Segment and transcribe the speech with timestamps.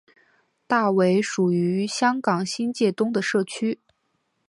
[0.65, 3.77] 大围属于香港新界东的社区。